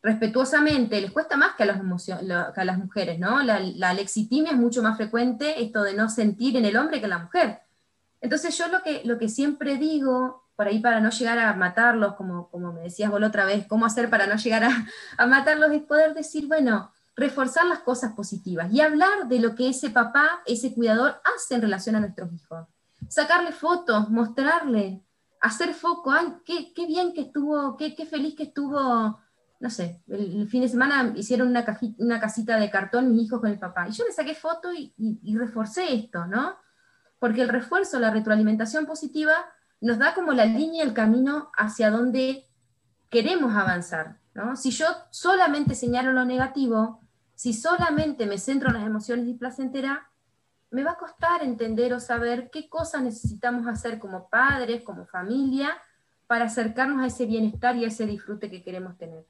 [0.03, 3.41] respetuosamente, les cuesta más que a, a las mujeres, ¿no?
[3.41, 7.05] La, la, lexitimia es mucho más frecuente, esto de no sentir en el hombre que
[7.05, 7.61] en la mujer.
[8.19, 12.15] Entonces yo lo que, lo que siempre digo, por ahí para no llegar a matarlos,
[12.15, 15.25] como, como me decías vos la otra vez, cómo hacer para no llegar a, a
[15.25, 19.89] matarlos, es poder decir, bueno, reforzar las cosas positivas y hablar de lo que ese
[19.89, 22.65] papá, ese cuidador hace en relación a nuestros hijos.
[23.09, 25.03] Sacarle fotos, mostrarle,
[25.41, 29.19] hacer foco, ay, qué, bien que estuvo, qué, feliz que estuvo,
[29.59, 31.65] no sé, el, fin de semana hicieron una,
[31.97, 33.87] una casita de cartón mis hijos con el papá.
[33.87, 36.55] Y yo le saqué foto y, y, reforcé esto, ¿no?
[37.19, 39.33] Porque el refuerzo, la retroalimentación positiva,
[39.81, 42.45] nos da como la línea, el camino hacia donde
[43.09, 44.19] queremos avanzar.
[44.33, 44.55] ¿no?
[44.55, 46.98] Si yo solamente señalo lo negativo,
[47.39, 49.99] si solamente me centro en las emociones displacenteras,
[50.71, 55.69] me va a costar entender o saber qué cosas necesitamos hacer como padres, como familia,
[56.27, 59.25] para acercarnos a ese bienestar y a ese disfrute que queremos tener.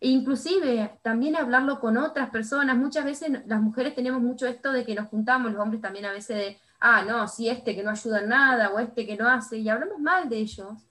[0.00, 2.74] E inclusive también hablarlo con otras personas.
[2.78, 6.12] Muchas veces las mujeres tenemos mucho esto de que nos juntamos, los hombres también a
[6.12, 9.28] veces de, ah, no, si este que no ayuda en nada o este que no
[9.28, 10.88] hace, y hablamos mal de ellos.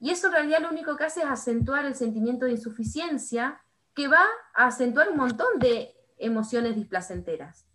[0.00, 3.60] Y eso en realidad lo único que hace es acentuar el sentimiento de insuficiencia
[3.94, 7.66] que va a acentuar un montón de emociones displacenteras.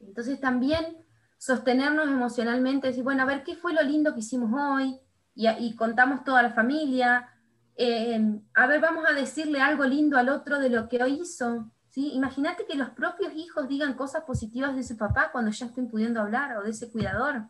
[0.00, 1.04] Entonces también
[1.38, 4.98] sostenernos emocionalmente, decir, bueno, a ver, ¿qué fue lo lindo que hicimos hoy?
[5.34, 7.28] Y, contamos toda la familia.
[7.76, 11.70] Eh, a ver, vamos a decirle algo lindo al otro de lo que hoy hizo.
[11.90, 12.12] ¿sí?
[12.14, 16.20] Imagínate que los propios hijos digan cosas positivas de su papá cuando ya estén pudiendo
[16.20, 17.48] hablar o de ese cuidador.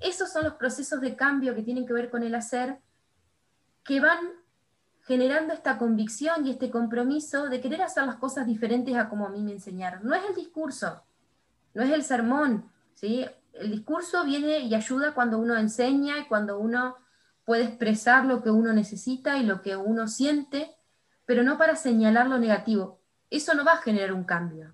[0.00, 2.80] Esos son los procesos de cambio que tienen que ver con el hacer,
[3.84, 4.18] que van
[5.02, 9.30] generando esta convicción y este compromiso de querer hacer las cosas diferentes a como a
[9.30, 10.04] mí me enseñaron.
[10.04, 11.02] No es el discurso,
[11.74, 13.26] no es el sermón, ¿sí?
[13.54, 16.96] El discurso viene y ayuda cuando uno enseña y cuando uno
[17.44, 20.74] puede expresar lo que uno necesita y lo que uno siente,
[21.26, 23.00] pero no para señalar lo negativo.
[23.28, 24.72] Eso no va a generar un cambio.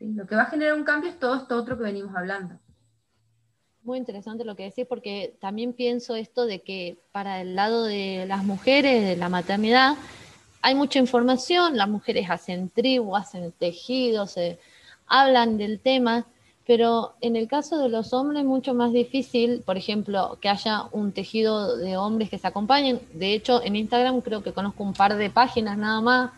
[0.00, 2.58] Lo que va a generar un cambio es todo esto otro que venimos hablando.
[3.84, 8.26] Muy interesante lo que decís, porque también pienso esto de que para el lado de
[8.28, 9.96] las mujeres, de la maternidad,
[10.60, 14.36] hay mucha información, las mujeres hacen tribu, hacen tejidos,
[15.08, 16.26] hablan del tema,
[16.64, 20.84] pero en el caso de los hombres es mucho más difícil, por ejemplo, que haya
[20.92, 23.00] un tejido de hombres que se acompañen.
[23.14, 26.30] De hecho, en Instagram creo que conozco un par de páginas nada más,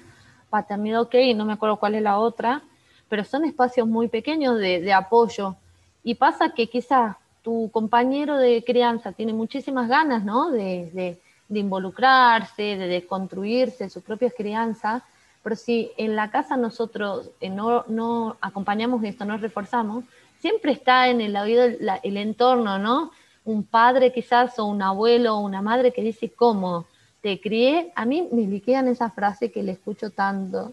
[0.48, 2.62] Paternidad OK, no me acuerdo cuál es la otra,
[3.11, 5.57] pero son espacios muy pequeños de apoyo.
[6.02, 10.50] Y pasa que quizás tu compañero de crianza tiene muchísimas ganas, ¿no?
[10.50, 15.04] De, involucrarse, de desconstruirse su propia crianza,
[15.42, 20.04] pero si en la casa nosotros eh, no, acompañamos esto, no reforzamos,
[20.40, 23.12] siempre está en el oído el, entorno, ¿no?
[23.44, 26.87] Un padre quizás o un abuelo o una madre que dice, ¿cómo?
[27.20, 30.72] Te crié, a mí me liquean esa frase que le escucho tanto,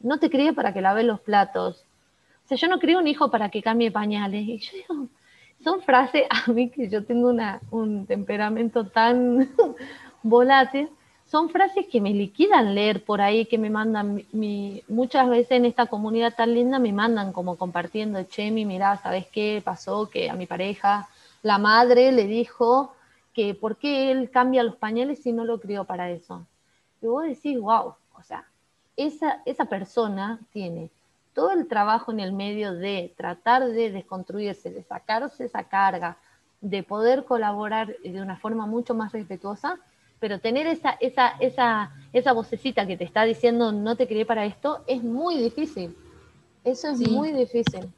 [0.00, 1.84] no te crié para que lave los platos.
[2.44, 4.42] O sea, yo no crío un hijo para que cambie pañales.
[4.48, 5.08] Y yo digo,
[5.62, 7.32] son frases, a mí que yo tengo
[7.70, 9.48] un temperamento tan
[10.22, 10.88] volátil,
[11.26, 15.64] son frases que me liquidan leer por ahí, que me mandan, mi, muchas veces en
[15.64, 20.10] esta comunidad tan linda me mandan como compartiendo, Chemi, mira, ¿sabes qué pasó?
[20.10, 21.08] Que a mi pareja,
[21.42, 22.94] la madre le dijo
[23.32, 26.44] que por qué él cambia los pañales si no lo crió para eso.
[27.00, 28.44] Y vos decís, wow, o sea,
[28.96, 30.90] esa, esa persona tiene
[31.34, 36.18] todo el trabajo en el medio de tratar de desconstruirse, de sacarse esa carga,
[36.60, 39.78] de poder colaborar de una forma mucho más respetuosa,
[40.18, 44.44] pero tener esa, esa, esa, esa vocecita que te está diciendo no te crié para
[44.44, 45.96] esto es muy difícil.
[46.62, 47.90] Eso es muy difícil.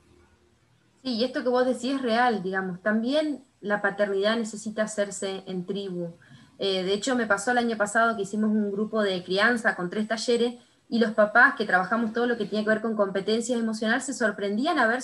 [1.02, 2.80] Sí, y esto que vos decís es real, digamos.
[2.80, 6.12] También la paternidad necesita hacerse en tribu.
[6.60, 9.90] Eh, de hecho, me pasó el año pasado que hicimos un grupo de crianza con
[9.90, 10.54] tres talleres
[10.92, 14.12] y los papás que trabajamos todo lo que tiene que ver con competencias emocionales se
[14.12, 15.02] sorprendían a ver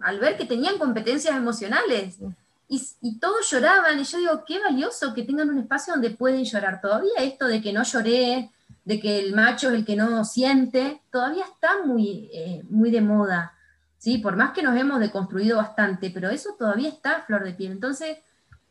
[0.00, 2.16] al ver que tenían competencias emocionales.
[2.70, 6.80] Y, todos lloraban, y yo digo, qué valioso que tengan un espacio donde pueden llorar.
[6.80, 8.50] Todavía esto de que no lloré,
[8.86, 13.02] de que el macho es el que no siente, todavía está muy, eh, muy de
[13.02, 13.52] moda.
[13.98, 14.16] ¿sí?
[14.16, 17.72] Por más que nos hemos deconstruido bastante, pero eso todavía está a flor de piel.
[17.72, 18.16] Entonces,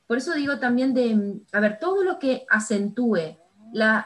[0.08, 3.38] por eso digo también de, a ver, todo lo que acentúe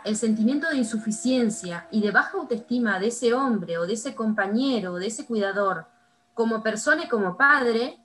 [0.03, 4.93] el sentimiento de insuficiencia y de baja autoestima de ese hombre o de ese compañero
[4.93, 5.85] o de ese cuidador
[6.33, 7.99] como persona y como padre,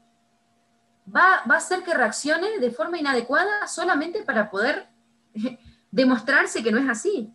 [1.08, 4.88] va, va a hacer que reaccione de forma inadecuada solamente para poder
[5.90, 7.32] demostrarse que no es así.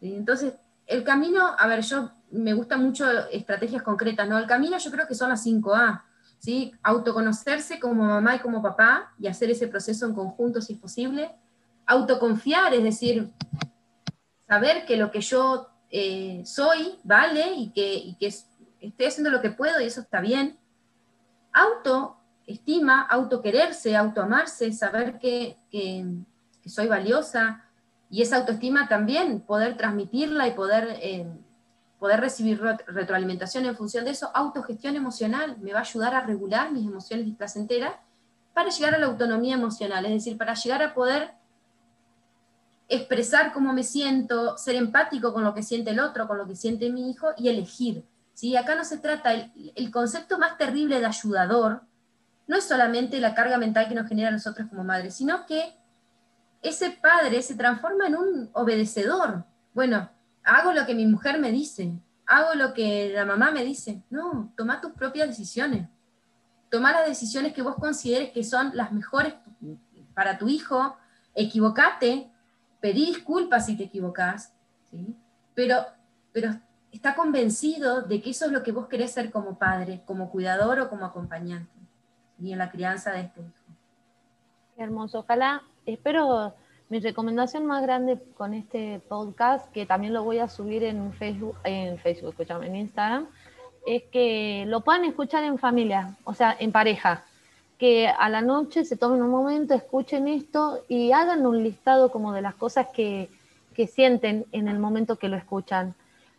[0.00, 0.54] Entonces,
[0.86, 4.38] el camino, a ver, yo me gustan mucho estrategias concretas, ¿no?
[4.38, 6.02] El camino yo creo que son las 5A,
[6.38, 6.72] ¿sí?
[6.82, 11.34] Autoconocerse como mamá y como papá y hacer ese proceso en conjunto si es posible.
[11.86, 13.30] Autoconfiar, es decir,
[14.48, 18.16] saber que lo que yo eh, soy vale y que,
[18.80, 20.58] estoy haciendo lo que puedo y eso está bien.
[21.52, 26.04] Autoestima, autoquererse, autoamarse, saber que, que,
[26.66, 27.64] soy valiosa
[28.10, 31.28] y esa autoestima también poder transmitirla y poder, eh,
[32.00, 34.30] poder recibir retroalimentación en función de eso.
[34.34, 37.94] Autogestión emocional me va a ayudar a regular mis emociones displacenteras
[38.52, 41.30] para llegar a la autonomía emocional, es decir, para llegar a poder
[42.88, 46.54] expresar cómo me siento, ser empático con lo que siente el otro, con lo que
[46.54, 48.04] siente mi hijo y elegir.
[48.32, 48.56] ¿sí?
[48.56, 51.82] Acá no se trata, el, concepto más terrible de ayudador
[52.46, 55.76] no es solamente la carga mental que nos genera a nosotros como madres, sino que
[56.62, 59.44] ese padre se transforma en un obedecedor.
[59.74, 60.08] Bueno,
[60.44, 61.92] hago lo que mi mujer me dice,
[62.24, 64.02] hago lo que la mamá me dice.
[64.10, 65.88] No, toma tus propias decisiones.
[66.70, 69.34] Toma las decisiones que vos consideres que son las mejores
[70.14, 70.96] para tu hijo,
[71.34, 72.30] equivocate,
[72.86, 74.52] pedí disculpas si te equivocás,
[75.56, 75.86] pero,
[76.30, 76.50] pero
[76.92, 80.78] está convencido de que eso es lo que vos querés ser como padre, como cuidador
[80.78, 81.72] o como acompañante,
[82.40, 83.50] y en la crianza de este hijo.
[84.76, 86.54] hermoso, ojalá, espero
[86.88, 91.56] mi recomendación más grande con este podcast, que también lo voy a subir en Facebook,
[91.64, 93.26] en Facebook, escúchame, en Instagram,
[93.84, 97.24] es que lo puedan escuchar en familia, o sea, en pareja
[97.78, 102.32] que a la noche se tomen un momento, escuchen esto y hagan un listado como
[102.32, 103.28] de las cosas que,
[103.92, 105.94] sienten en el momento que lo escuchan.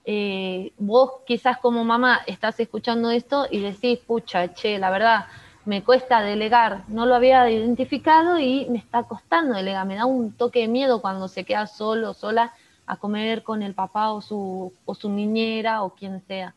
[0.05, 5.27] Eh, vos quizás como mamá estás escuchando esto y decís, pucha, che, la verdad,
[5.65, 10.31] me cuesta delegar, no lo había identificado y me está costando delegar, me da un
[10.31, 12.53] toque de miedo cuando se queda solo, sola
[12.87, 16.55] a comer con el papá o su, o su niñera o quien sea.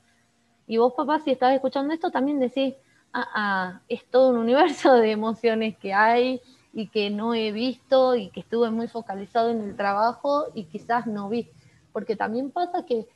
[0.67, 2.75] Y vos papá, si estás escuchando esto, también decís,
[3.13, 6.41] ah, es todo un universo de emociones que hay
[6.73, 11.07] y que no he visto y que estuve muy focalizado en el trabajo y quizás
[11.07, 11.51] no vi.
[11.93, 13.07] Porque también pasa que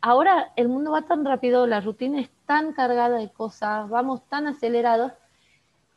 [0.00, 4.46] ahora el mundo va tan rápido, la rutina es tan cargada de cosas, vamos tan
[4.46, 5.12] acelerados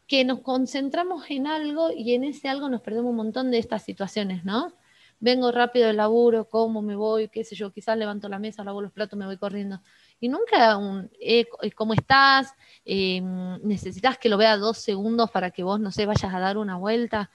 [0.08, 3.84] que nos concentramos en algo y en ese algo nos perdemos un montón de estas
[3.84, 4.74] situaciones, ¿no?
[5.20, 8.82] Vengo rápido del laburo, cómo me voy, qué sé yo, quizás levanto la mesa, lavo
[8.82, 9.82] los platos, me voy corriendo.
[10.26, 12.52] Y nunca un, eh, ¿cómo estás?
[12.84, 13.22] Eh,
[13.62, 16.78] ¿Necesitas que lo vea dos segundos para que vos, no sé, vayas a dar una
[16.78, 17.30] vuelta?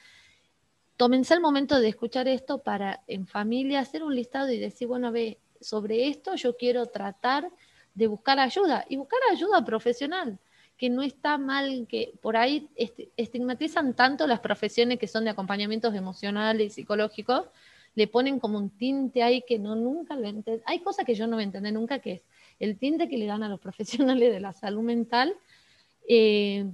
[0.96, 5.12] Tómense el momento de escuchar esto para en familia hacer un listado y decir, bueno,
[5.12, 7.48] ve, sobre esto yo quiero tratar
[7.94, 10.40] de buscar ayuda y buscar ayuda profesional
[10.76, 12.68] que no está mal, que por ahí
[13.16, 17.50] estigmatizan tanto las profesiones que son de acompañamientos emocionales y psicológicos,
[17.94, 20.62] le ponen como un tinte ahí que no nunca lo entiendo.
[20.66, 22.22] Hay cosas que yo no voy a entender nunca, que es
[22.60, 25.34] el tinte que le dan a los profesionales de la salud mental
[26.08, 26.70] eh,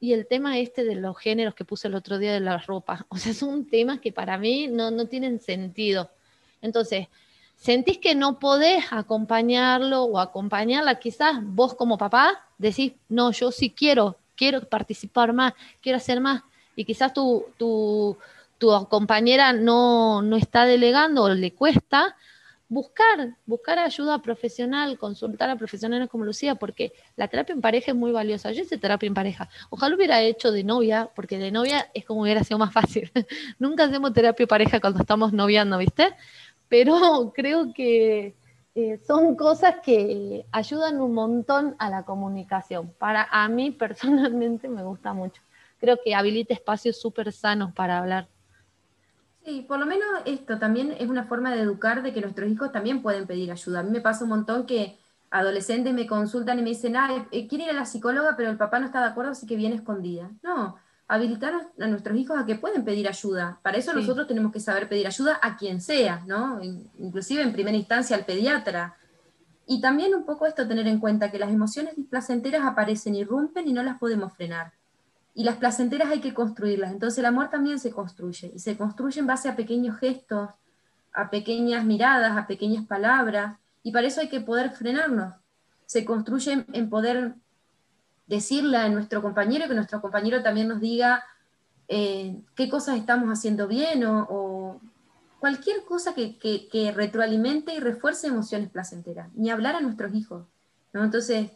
[0.00, 3.06] y el tema este de los géneros que puse el otro día de la ropa.
[3.10, 6.10] O sea, son temas que para mí no, no tienen sentido.
[6.62, 7.08] Entonces,
[7.56, 13.70] sentís que no podés acompañarlo o acompañarla, quizás vos como papá decís, no, yo sí
[13.70, 16.42] quiero, quiero participar más, quiero hacer más,
[16.74, 18.16] y quizás tu, tu,
[18.88, 22.16] compañera no, no está delegando o le cuesta,
[22.68, 27.96] buscar, buscar ayuda profesional, consultar a profesionales como Lucía, porque la terapia en pareja es
[27.96, 28.52] muy valiosa.
[28.52, 29.48] Yo hice terapia en pareja.
[29.70, 33.10] Ojalá hubiera hecho de novia, porque de novia es como hubiera sido más fácil.
[33.58, 36.14] Nunca hacemos terapia pareja cuando estamos noviando, ¿viste?
[36.68, 36.92] pero
[37.34, 38.34] creo que
[38.74, 42.92] eh, son cosas que ayudan un montón a la comunicación.
[42.98, 45.42] Para a mí personalmente me gusta mucho.
[45.78, 48.28] Creo que habilita espacios súper sanos para hablar.
[49.46, 52.72] Sí, por lo menos esto también es una forma de educar de que nuestros hijos
[52.72, 53.78] también pueden pedir ayuda.
[53.78, 54.98] A mí me pasa un montón que
[55.30, 58.56] adolescentes me consultan y me dicen, ah, eh, quiere ir a la psicóloga, pero el
[58.56, 60.32] papá no está de acuerdo, así que viene escondida.
[60.42, 60.74] No,
[61.06, 63.60] habilitar a nuestros hijos a que pueden pedir ayuda.
[63.62, 66.60] Para eso nosotros tenemos que saber pedir ayuda a quien sea, ¿no?
[66.98, 68.96] Inclusive en primera instancia al pediatra.
[69.64, 73.72] Y también un poco esto tener en cuenta que las emociones displacenteras aparecen, irrumpen y
[73.72, 74.72] no las podemos frenar.
[75.36, 76.90] Y las placenteras hay que construirlas.
[76.90, 78.50] Entonces el amor también se construye.
[78.54, 80.48] Y se construye en base a pequeños gestos,
[81.12, 83.58] a pequeñas miradas, a pequeñas palabras.
[83.82, 85.34] Y para eso hay que poder frenarnos.
[85.84, 87.34] Se construye en poder
[88.26, 91.22] decirle a nuestro compañero, que nuestro compañero también nos diga
[91.88, 94.80] eh, qué cosas estamos haciendo bien o,
[95.38, 100.44] cualquier cosa que, retroalimente y refuerce emociones placenteras, ni hablar a nuestros hijos.
[100.92, 101.50] Entonces,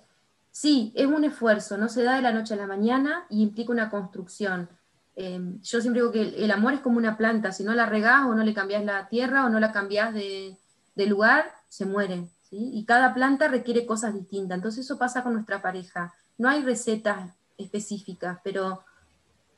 [0.51, 3.73] sí, es un esfuerzo, no se da de la noche a la mañana y implica
[3.73, 4.69] una construcción.
[5.17, 8.27] Eh, yo siempre digo que el, amor es como una planta, si no la regás
[8.27, 10.57] o no le cambias la tierra o no la cambias de,
[10.97, 12.29] lugar, se muere.
[12.51, 14.57] Y cada planta requiere cosas distintas.
[14.57, 18.83] Entonces eso pasa con nuestra pareja no hay recetas específicas, pero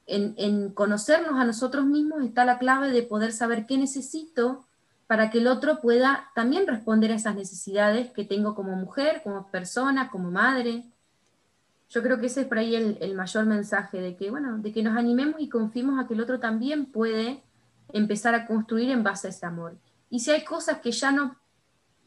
[0.06, 4.66] en, conocernos a nosotros mismos está la clave de poder saber qué necesito
[5.12, 9.46] para que el otro pueda también responder a esas necesidades que tengo como mujer, como
[9.48, 10.84] persona, como madre.
[11.90, 14.82] Yo creo que ese es por ahí el, mayor mensaje, de que, bueno, de que
[14.82, 17.42] nos animemos y confiemos a que el otro también puede
[17.92, 19.76] empezar a construir en base a ese amor.
[20.08, 21.36] Y si hay cosas que ya no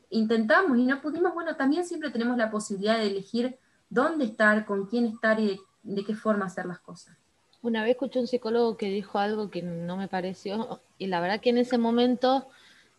[0.10, 4.88] intentamos y no pudimos, bueno, también siempre tenemos la posibilidad de elegir dónde estar, con
[4.88, 7.15] quién estar y de, qué forma hacer las cosas.
[7.62, 11.39] Una vez escuché un psicólogo que dijo algo que no me pareció, y la verdad
[11.39, 12.48] que en ese momento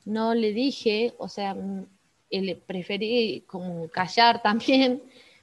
[0.07, 1.87] no le dije, o sea, mm,
[2.67, 5.03] preferí como callar también,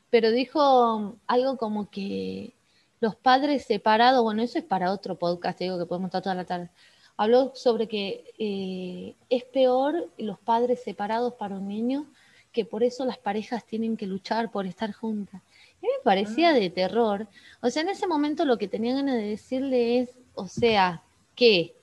[0.09, 2.53] pero dijo algo como que
[2.99, 6.45] los padres separados, bueno, eso es para otro podcast, digo que podemos estar toda la
[6.45, 6.69] tarde.
[7.17, 12.07] Habló sobre que eh, es peor los padres separados para un niño
[12.51, 15.41] que por eso las parejas tienen que luchar por estar juntas.
[15.81, 16.53] Y me parecía ah.
[16.53, 17.27] de terror.
[17.61, 21.03] O sea, en ese momento lo que tenía ganas de decirle es, o sea,
[21.35, 21.73] que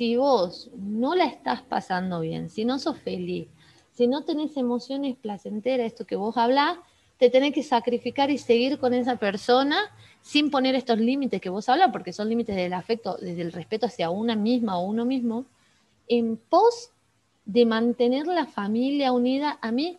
[0.00, 3.48] si vos no la estás pasando bien, si no sos feliz,
[3.92, 6.78] si no tenés emociones placenteras, esto que vos hablás,
[7.18, 9.76] te tenés que sacrificar y seguir con esa persona
[10.22, 13.84] sin poner estos límites que vos hablas, porque son límites del afecto, desde el respeto
[13.84, 15.44] hacia una misma o uno mismo,
[16.08, 16.92] en pos
[17.44, 19.98] de mantener la familia unida, a mí,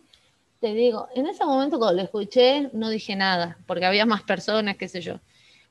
[0.58, 4.76] te digo, en ese momento cuando lo escuché no dije nada, porque había más personas,
[4.76, 5.20] qué sé yo.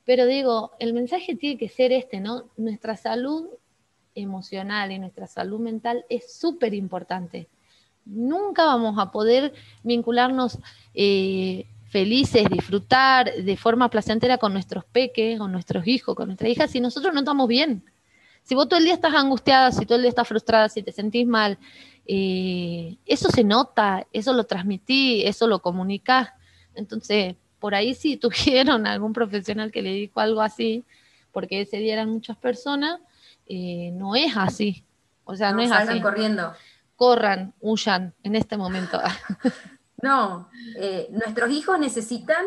[0.06, 2.46] Pero digo, el mensaje tiene que ser este, ¿no?
[2.56, 3.50] Nuestra salud
[4.16, 7.48] emocional y nuestra salud mental es súper importante.
[8.06, 9.54] Nunca vamos a poder
[9.84, 10.60] vincularnos
[10.94, 16.72] eh, felices, disfrutar de forma placentera con nuestros peques, con nuestros hijos, con nuestras hijas,
[16.72, 17.84] si nosotros no estamos bien.
[18.44, 20.92] Si vos todo el día estás angustiada, si todo el día estás frustrada, si te
[20.92, 21.60] sentís mal,
[22.08, 26.30] eh, eso se nota, eso lo transmití, eso lo comunicás.
[26.74, 30.84] Entonces, por ahí si tuvieron algún profesional que le dijo algo así,
[31.32, 33.00] porque ese día eran muchas personas,
[33.54, 34.86] eh, no es así.
[35.26, 36.00] O sea, no, es así.
[36.00, 36.54] corriendo.
[36.96, 39.00] corran, huyan en este momento.
[40.04, 42.44] No, eh, nuestros hijos necesitan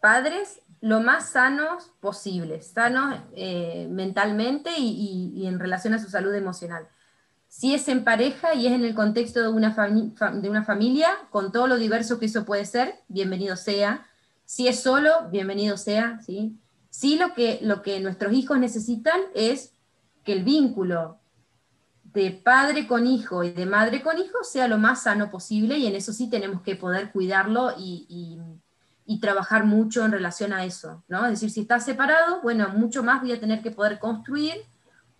[0.00, 6.88] padres lo más sanos posibles, sanos eh, mentalmente y, en relación a su salud emocional.
[7.46, 11.52] Si es en pareja y es en el contexto de una, de una familia, con
[11.52, 14.06] todo lo diverso que eso puede ser, bienvenido sea.
[14.46, 16.22] Si es solo, bienvenido sea.
[16.24, 16.58] ¿sí?
[16.88, 19.73] Sí, lo que, lo que nuestros hijos necesitan es
[20.24, 21.20] que el vínculo
[22.02, 25.86] de padre con hijo y de madre con hijo sea lo más sano posible y
[25.86, 28.40] en eso sí tenemos que poder cuidarlo y,
[29.20, 31.24] trabajar mucho en relación a eso, ¿no?
[31.24, 34.54] Es decir, si está separado, bueno, mucho más voy a tener que poder construir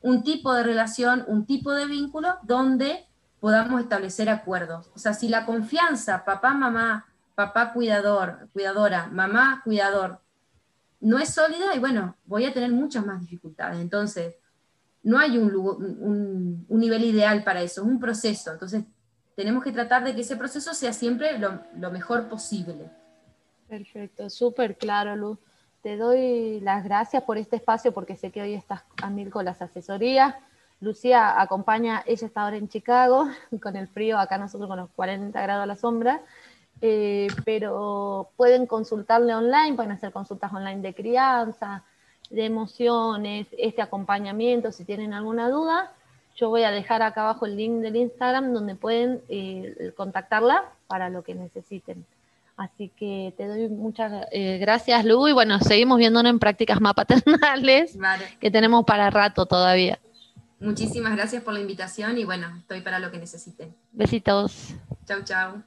[0.02, 3.06] un tipo de relación, un tipo de vínculo donde
[3.40, 4.90] podamos establecer acuerdos.
[4.94, 10.20] O sea, si la confianza, papá, mamá, papá cuidador, cuidadora, mamá cuidador,
[11.00, 13.80] no es sólida y bueno, voy a tener muchas más dificultades.
[13.80, 14.34] Entonces,
[15.04, 18.50] no hay un, nivel ideal para eso, es un proceso.
[18.50, 18.84] Entonces,
[19.36, 22.90] tenemos que tratar de que ese proceso sea siempre lo, mejor posible.
[23.68, 25.38] Perfecto, súper claro, Luz.
[25.82, 29.44] Te doy las gracias por este espacio porque sé que hoy estás a mil con
[29.44, 30.34] las asesorías.
[30.80, 33.28] Lucía acompaña, ella está ahora en Chicago,
[33.62, 36.22] con el frío, acá nosotros con los 40 grados a la sombra,
[36.80, 41.84] eh, pero pueden consultarle online, pueden hacer consultas online de crianza,
[42.34, 45.92] de emociones, este acompañamiento, si tienen alguna duda,
[46.36, 51.08] yo voy a dejar acá abajo el link del Instagram donde pueden eh, contactarla para
[51.08, 52.04] lo que necesiten.
[52.56, 56.94] Así que te doy muchas eh, gracias, Lu, y bueno, seguimos viéndonos en prácticas más
[56.96, 57.96] paternales
[58.40, 59.98] que tenemos para rato todavía.
[60.60, 63.74] Muchísimas gracias por la invitación y bueno, estoy para lo que necesiten.
[63.92, 64.74] Besitos.
[65.06, 65.62] Chau, chau.